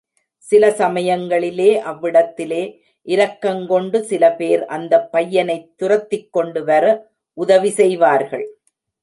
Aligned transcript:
சில 0.43 0.69
சமயங்களிலே 0.77 1.67
அவ்விடத்திலே 1.81 2.61
இரக்கங்கொண்டு 3.07 3.99
சில 4.01 4.31
பேர் 4.31 4.65
அந்தப் 4.67 5.07
பையனைத் 5.11 5.69
துரக்கிக்கொண்டு 5.79 6.63
வர 6.63 6.83
உதவி 7.37 7.69
செய்வார்கள். 7.71 8.45